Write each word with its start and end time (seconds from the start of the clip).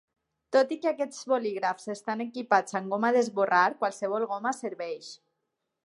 Tot 0.55 0.71
i 0.75 0.77
que 0.85 0.87
aquests 0.91 1.27
bolígrafs 1.33 1.91
estan 1.95 2.25
equipats 2.27 2.79
amb 2.81 2.95
goma 2.95 3.13
d'esborrar, 3.19 3.63
qualsevol 3.85 4.27
goma 4.35 4.59
serveix. 4.63 5.13